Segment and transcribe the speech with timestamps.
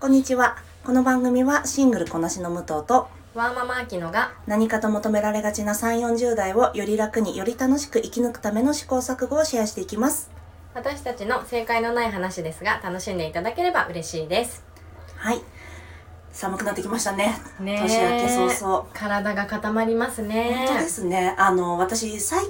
[0.00, 0.56] こんにちは。
[0.82, 10.30] この番組はシングルこなしの武藤とワーママアキノが何かと求められがちな3、40代をより楽により楽しく生き抜くための試行錯誤をシェアしていきます。
[10.72, 14.64] 私たちの正解のない話ですが楽しんでいただければ嬉しいです
[15.16, 15.42] はい。
[16.32, 17.38] 寒くなってきましたね。
[17.60, 18.86] ねえ年明け早々。
[18.94, 21.34] 体が固まりますね本当ですね。
[21.36, 22.46] あの、私、最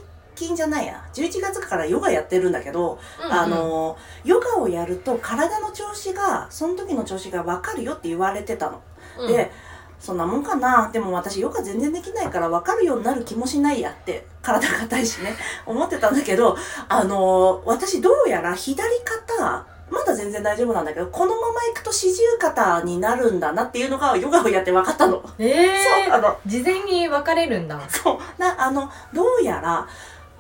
[0.47, 1.05] 近じゃないや。
[1.13, 8.81] 11月からヨガやってるんだけど、うんうんあの、ヨガをやると体の調子が、その時の調子がわかるよって言われてたの。
[9.19, 9.51] うんで、
[9.99, 10.89] そんなもんかな。
[10.91, 16.57] でも私ヨガ全然できないから分かるようになる気もしないやって、体硬いしね、 思ってたんだけど、
[16.89, 25.23] あのー私どうやら左肩、まだ全然大丈夫なんだけど、このまま行くと四十肩になるんだなっていうのがヨガをやって分かったの。
[25.39, 29.87] ええそう、あの、事前に分かれるんだそう、な、あの、どうやら、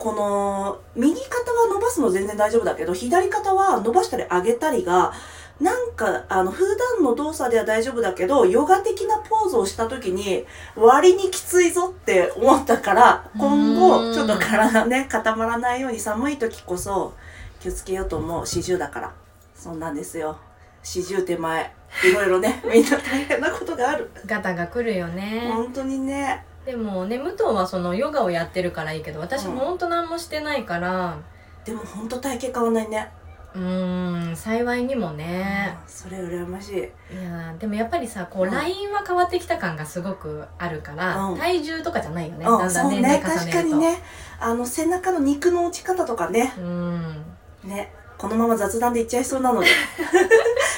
[0.00, 5.12] この、右肩は伸ばすの全然大丈夫だけど、左肩は伸ばしたり上げたりが、
[5.60, 6.64] なんか、あの、普
[6.96, 17.12] 段の動作では大丈夫だけど、ヨガ的なポーズをした時に、割にきついぞって思ったから、今う後、んちょっと体ね、固まらないように寒い時こそ、
[17.60, 18.46] 気をつけようと思う。
[18.46, 19.12] 四十だから。
[19.54, 20.38] そうなんですよ。
[20.82, 21.74] 四十手前。
[22.10, 24.10] いろいろね、みんな大変なことがある。
[24.24, 26.46] ガタが来るよね本当にね。
[26.64, 31.18] でもね武藤はそのヨガをやってるからいいけど私うんもほんと何もしてないから
[31.64, 33.10] でも本当体型変わんないね。
[33.52, 36.76] うーん幸いにもねうんそれ羨ましい。
[36.76, 36.80] い
[37.22, 44.02] やーでもやっぱりさこううんラインは変わってきた感がすごくあるから、うん体重とかじゃないよね、うん、だんだそうね、ん年齢重ねると確かにね。
[44.38, 46.54] あの、背中の肉の落ち方とかね。
[46.56, 47.24] うん
[47.64, 47.92] ね。
[48.16, 49.66] このまま雑談でいっちゃいそうなので。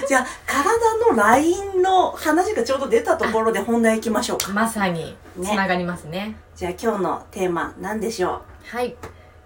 [0.07, 4.53] じゃあ、体のラインの話がちょうど出たところで本題行きましょうか。
[4.53, 6.37] まさにつながりますね。
[6.57, 8.97] じゃあ、今日のテーマ、何でしょはい。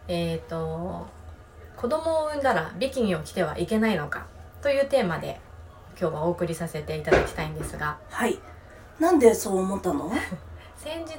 [0.08, 1.06] えっ、と
[1.76, 4.26] 子供を産んだらビキニを着てはいけないのか？
[4.62, 5.40] というテーマで
[6.00, 7.98] 今日はお送りさせていただきたいんですが。
[8.10, 8.38] うはい。
[8.98, 10.10] なんでそう思ったの？
[10.76, 11.14] 先日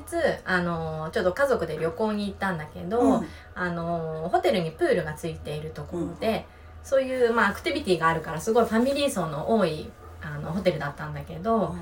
[0.45, 3.27] あのちょっと家族で旅行に行ったんだけど、うん。
[3.53, 6.45] あのホテルにプールがついているところで、
[6.87, 11.75] そういう、まあ、アクティビティがあるからすごいファミリー層の多いあのホテルだったんだけど、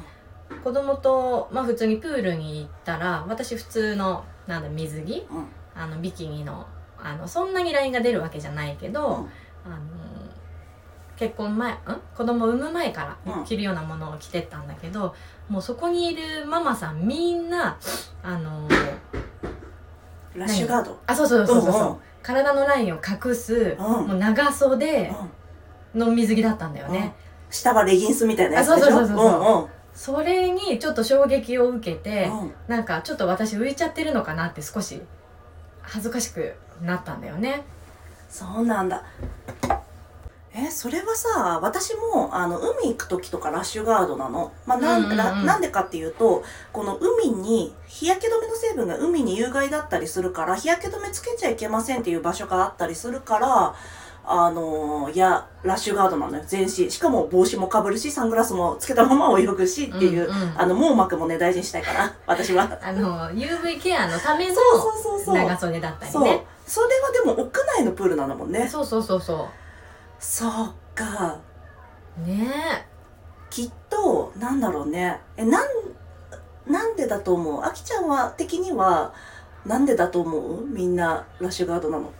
[0.63, 5.45] 子供と、まあ、普通にプールに行ったら私普通のなんだ水着うん。
[5.75, 6.65] あのビキニの
[6.97, 9.13] あのそんなにラインが出るわけじゃないけど、うん。
[9.13, 9.25] あの
[11.17, 11.77] 結婚前ん？
[12.17, 13.31] 子供産む前かうん。
[13.33, 15.13] ら着るようなものを着てったんだけど、
[15.49, 17.77] もうそこにいるママさんみんな
[18.23, 18.67] あの
[20.35, 20.99] ラッシュガード。
[21.07, 21.97] あそうそうそうそうそう、うんうん。
[22.21, 24.07] 体のラインを隠す、うん。
[24.07, 25.13] もう長袖
[25.93, 25.99] うん。
[25.99, 27.15] の水着だったんだよね、
[27.49, 28.87] 下はレギンスみたいなやつでしょ？
[28.87, 29.27] あそうそうそうそう。
[29.27, 29.67] うんうん。
[29.93, 32.53] それにちょっと衝撃を受けて、うん。
[32.67, 35.01] なんかちょっと私浮いちゃってるのかなって少し
[35.81, 37.63] 恥ずかしくなったんだよね。
[38.29, 39.03] そうなんだ。
[40.57, 44.53] え、それはさ、私も、あの、海行く時とかラッシュガードなの。
[44.65, 53.75] まあ、なん、うんうんうんらなんでかっていうと、この海に、日焼け止めの成分が海に有害だったりするから、日焼け止めつけちゃいけませんっていう場所があったりするから、
[54.27, 56.89] あのいや、ラッシュガードなのよ、全身。
[56.89, 62.79] しかも帽子もかぶるし、サングラスもつけたまま泳ぐしっていう、うんうんあの、網膜もね、大事にしたいから、 私は。
[62.81, 65.35] あの UV ケアのためのそうそうそうそう。
[65.35, 66.23] 長袖だったりそう。
[66.23, 68.67] ねそれはでも屋内のプールなのもんね。
[68.67, 69.47] そうそうそうそ
[70.27, 70.51] そう
[70.95, 71.39] か。
[72.17, 72.87] うね
[73.51, 75.21] きっと、なんだろうね。
[75.37, 75.67] え、なん、
[76.67, 77.63] なんでだと思う？
[77.63, 79.13] あきちゃんは、的には、
[79.65, 80.65] なんでだと思う？
[80.65, 82.11] みんな、ラッシュガードなの。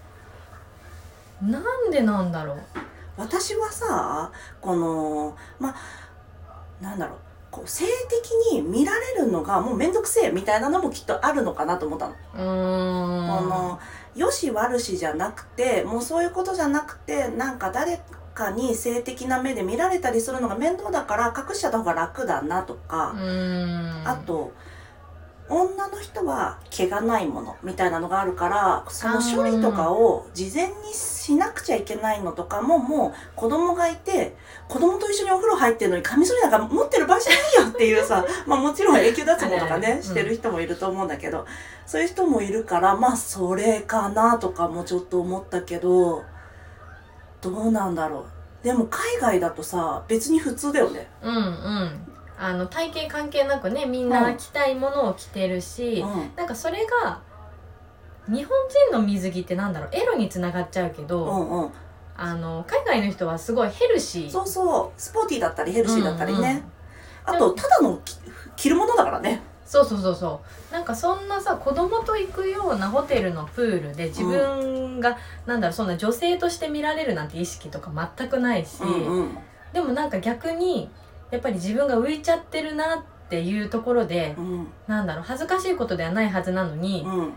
[1.41, 2.59] えなんでなんだろう？
[3.17, 5.75] 私はさ、この、ま、
[6.79, 7.17] なんだろう。
[7.49, 12.15] こう性的に見られるのがもうめんどくせえみたいなのもきっとあるのかなと思ったの。
[12.35, 13.14] うーん
[14.15, 17.99] この、よし悪しじゃなくて、もうそういうことじゃなくて、なんか誰
[18.33, 23.13] かに性的な目で見られたりするのが面倒だから隠しちゃった方が楽だなとか、
[24.05, 24.53] あと
[25.47, 34.35] 女の人は毛がないものみたいなのがあるからその処理とかを事前にしなくちゃいけないのとかももう子供がいて
[34.67, 41.45] 子供と一緒にお風呂入ってるのにカミソリなんか持ってる場合じゃないよっていうさ まあもちろん永久脱毛とかねしてる人もいると思うんだけど
[41.85, 46.23] そういう人もいるからまあそれかなとかもちょっと思ったけど
[47.41, 48.25] どうなんだろ
[48.61, 48.65] う。
[48.65, 51.07] でも海外だとさ別に普通だよね。
[51.21, 56.35] うんうんあの体型関係なくねみんうなん着たいものを着てるし、うん。
[56.35, 57.21] なんかそれが
[58.27, 58.49] 日本
[58.89, 61.71] 人の水着ってなんだろうエロにつながっちゃうけど、うんうん。
[62.17, 64.29] あの海外の人はすごいヘルシー。
[64.29, 65.01] そうそう。
[65.01, 66.63] スポーティーだったりヘルシーだったりね、
[67.27, 67.37] うんうん。
[67.37, 68.17] あとただのき
[68.55, 69.41] 着るものだからね。
[69.65, 70.41] そうそうそうそ
[70.71, 70.73] う。
[70.73, 79.37] なんかそんなさ子供と行くようなホテルのプールで自分が、なんだろうそんな女性として見られるなんて意識とか全くないし、うんうん。
[79.73, 80.89] でもなんか逆に
[81.31, 84.67] やっぱり自分が浮いちゃってるなっていうところでうん。
[84.87, 87.33] なんだろう恥ずかしいことではないはずなのに、うん。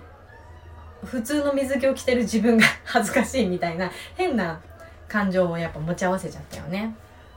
[1.05, 4.61] 普通の水着を着てる自分が 恥ずかしいみたいな変な
[5.09, 6.95] 感情をやっぱ持ち合わせちゃったよね。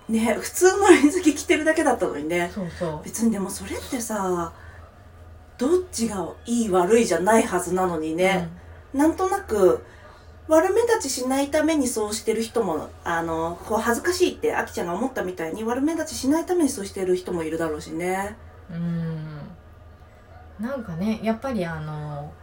[0.10, 2.52] ね普通の水着着てるだけだったのにね。
[2.54, 3.02] そうそう。
[3.04, 4.52] 別にでもそれってさ
[5.58, 8.50] どっちがいい悪いじゃないはずなのにね、
[8.94, 9.84] なんとなく
[10.48, 18.36] 悪目立ちしないためにそうしてる人もあのこう恥ずかしいってあきちゃんが思ったみたいに悪目立ちしないためにそうしてる人もいるだろうしね。
[18.70, 20.66] うんうん。
[20.66, 22.34] なんかねやっぱりあの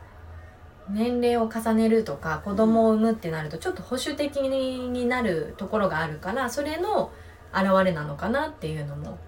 [0.89, 7.13] 年齢を重ねるとか子供を産むってなるとちょっと保守的になるところがあるからそれの
[7.53, 9.19] 表れなのかなっていうのも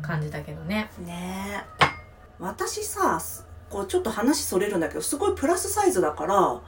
[0.00, 0.90] 感じたけどね。
[1.00, 1.64] ね。
[1.80, 1.84] え
[2.38, 3.20] 私さ
[3.70, 6.60] こうちょっと話それるんだけどすごいプラスサイズだから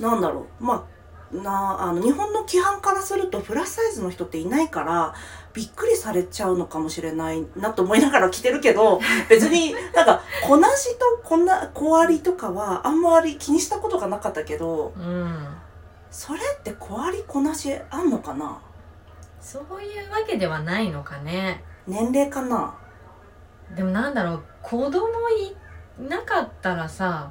[0.00, 0.64] なんだろう。
[0.64, 0.94] まあ
[1.36, 5.14] なあの日本の規範からするとプラスサイズの人っていないから
[5.52, 15.48] びっくりされちゃうのかもしれないなと思いながら着てるけど 別になんかこなしとこんな小割りとかはあんまり気にしたことがなかったけどうん。
[16.10, 18.60] それって小割りこなしあんのかな？
[19.40, 21.64] そういうわけではないのかね。
[21.88, 22.74] 年齢かな？
[23.74, 24.42] でもなんだろう。
[24.62, 25.56] 子供い
[25.98, 27.30] なかったらさ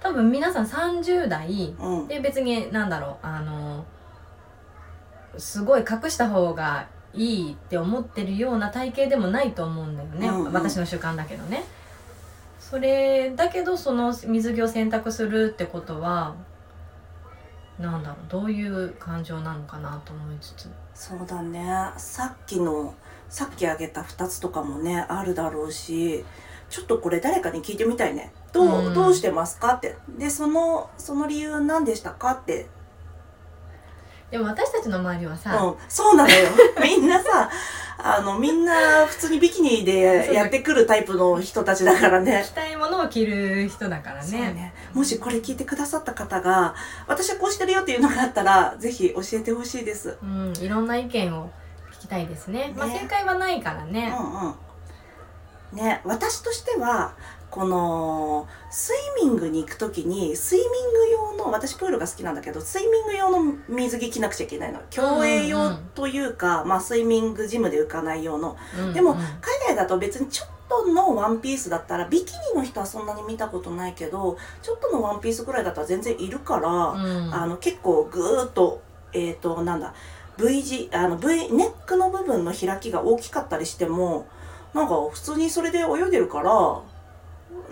[0.00, 2.08] 多分皆さん30代うん。
[2.08, 3.84] で別になんだろうあの
[5.38, 10.52] すごい隠した方がいいって思ってるような体型でもないと思うんだよね、うんうん。
[10.52, 11.64] 私の習慣だけどね。
[12.58, 16.34] それだけどその水着を選択するってことは
[17.78, 20.68] なんだろうどういう感情なのかなと思いつつ。
[20.94, 21.92] そうだね。
[21.96, 22.94] さっきの
[23.28, 26.24] さっき挙げた2つとかもねあるだろうし
[26.68, 28.32] ちょっとこれ誰かに聞いてみたいね。
[28.52, 28.94] どう,、うん。
[28.94, 29.96] どうしてますかって。
[30.18, 32.66] でそのその理由は何でしたかって。
[34.30, 36.48] でも私たちの周りはさ、うん、そうなのよ。
[36.82, 37.48] みんなさ
[37.98, 42.44] あのみんな普通にビキニでやってくるタイプの人たちだからね。
[42.44, 44.38] 着たいものを着る人だからね。
[44.52, 44.74] ね。
[44.92, 46.74] もしこれ聞いてくださった方が
[47.06, 50.18] 私はこうしてるよっていうのがあったらぜひ教えてほしいです。
[50.22, 51.50] うん、いろんな意見を
[51.92, 52.74] 聞きたいですね。
[52.76, 52.98] まあね。
[53.00, 54.54] 正解はないからね、うんうん
[55.72, 57.14] ね私としては
[57.50, 64.80] このスイミングに行く時にスイミング用の私プールが好きなんだけどスイミング用の水着着なくちゃいけないの。
[64.90, 65.78] 競泳用うんうん。
[65.94, 68.56] というか、まあスイミングジムで浮かない用の。
[68.78, 69.24] うんでもうん海
[69.68, 77.34] 外だと別にちょっとのワンピースだったらビキニの人はそんなに見たことないけどちょっとのワンピースぐらいだったら全然いるから、うん。
[77.34, 78.82] あの結構ぐーっと
[79.14, 79.94] えっ、となんだ
[80.36, 84.26] V 字あの V ネックの部分の開きが大きかったりしても
[84.76, 86.52] なんか普通にそれで泳いでるから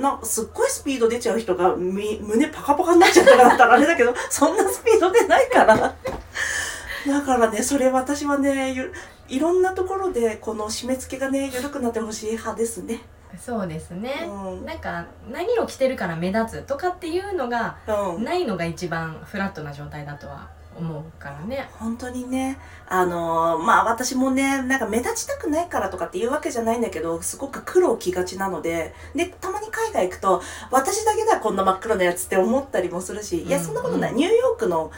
[0.02, 5.76] なんかすっごいスピード出ちゃう人がみ胸パカパカになっちゃったらだったらあれだけど そんなスピード出ないから。
[5.76, 8.90] だからねそれ私はねゆ
[9.28, 13.02] いろんなところでこの締め付けがね緩くなってほしい派ですね。
[13.38, 14.64] そうですね、うん。
[14.64, 17.76] なんか何を着てるから目立つとかっていうのが
[18.16, 18.24] うん。
[18.24, 21.68] ないのが一番フラットな状態だとは思うからね。
[21.78, 22.58] 本当にね。
[22.88, 28.94] あのーまあ私もねなんか目立ちたくないからとかっていうわけじゃないんだけどすごく黒を着がちなので。
[29.14, 34.90] でたまに海外行くと私だけだこんな真っ黒なやつって思ったりもするしいやうんそんなことない、うニューヨークの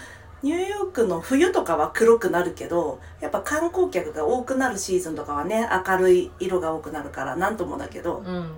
[0.43, 8.19] ニューヨークの冬とかは黒くなるけどやっぱ観光客が多くなるシーズンとかはね明るい色が多くなるからなんともだけど。
[8.19, 8.51] うん。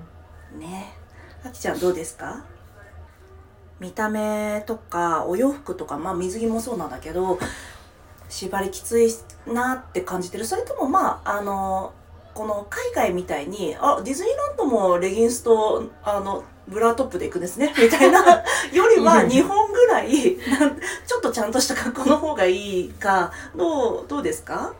[0.59, 0.93] ね。
[1.45, 2.45] あきちゃんどうですか？
[3.81, 7.39] 見た目とかお洋服とかまあ水着もそうなんだけど
[8.29, 9.09] 縛りきつい
[9.47, 10.45] なって感じてる。
[10.45, 11.93] それともまああの
[12.35, 18.21] この海外みたいにあディズニーランドもレギンスとあのブラトップで行くんですねみたいな
[18.73, 20.37] よりは日本ぐらい
[21.07, 24.73] ちょっとちゃんとした格好の方がいいかどうどうですか？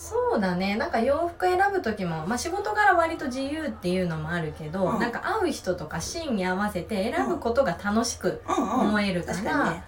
[0.00, 0.76] そうだね。
[0.76, 4.98] なんか洋服選ぶ時も、まあ、仕事柄割と自由っていうのもあるけど、うん。
[4.98, 8.56] なんか会う人とかシーンに合わせて選ぶことが楽しくうん。
[8.56, 9.84] うん思えるから、確かにね。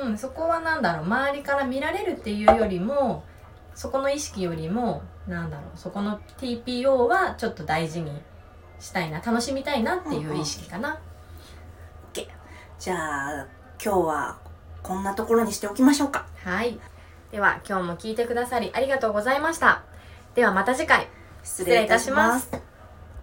[0.00, 1.06] うん、そこはなんだろう。
[1.06, 3.24] 周りから見られるっていうよりも
[3.74, 5.76] そこの意識よりもなんだろう。
[5.76, 8.12] そこの TPO はちょっと大事に
[8.78, 9.20] したいな。
[9.20, 11.00] 楽しみたいなっていう意識かな、
[12.78, 13.46] じゃあ
[13.84, 14.38] 今日は
[14.84, 16.26] こんなところにしておきましょうか。
[16.44, 16.78] はい
[17.30, 19.84] では今日も聞いてくださりありがとうございました。
[20.34, 21.08] ではまた次回。
[21.42, 22.67] 失礼いたします。